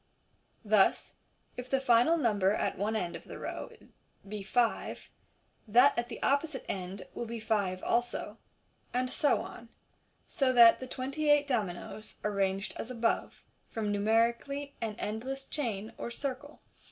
Thus 0.65 1.13
if 1.57 1.69
the 1.69 1.79
final 1.79 2.17
number 2.17 2.53
at 2.55 2.75
one 2.75 2.95
end 2.95 3.15
of 3.15 3.25
the 3.25 3.37
row 3.37 3.69
be 4.27 4.41
five, 4.41 5.11
that 5.67 5.95
at 5.95 6.09
the 6.09 6.19
opposite 6.23 6.65
end 6.67 7.05
will 7.13 7.27
be 7.27 7.39
five 7.39 7.83
also, 7.83 8.39
and 8.95 9.11
so 9.11 9.41
on 9.43 9.67
j 9.67 9.71
so 10.25 10.53
that 10.53 10.79
the 10.79 10.87
twenty 10.87 11.29
eight 11.29 11.45
dominoes, 11.47 12.17
arranged 12.23 12.73
as 12.77 12.89
above, 12.89 13.43
form 13.69 13.91
numerically 13.91 14.73
an 14.81 14.95
endless 14.97 15.45
chain, 15.45 15.93
or 15.99 16.09
circle. 16.09 16.61